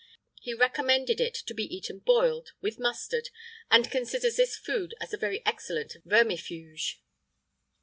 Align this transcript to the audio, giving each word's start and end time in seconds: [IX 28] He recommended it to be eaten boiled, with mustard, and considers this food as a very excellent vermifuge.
[IX 0.37 0.43
28] 0.45 0.49
He 0.49 0.53
recommended 0.59 1.21
it 1.21 1.33
to 1.35 1.53
be 1.53 1.75
eaten 1.75 1.99
boiled, 1.99 2.53
with 2.59 2.79
mustard, 2.79 3.29
and 3.69 3.91
considers 3.91 4.35
this 4.37 4.57
food 4.57 4.95
as 4.99 5.13
a 5.13 5.17
very 5.17 5.45
excellent 5.45 5.97
vermifuge. 6.03 7.03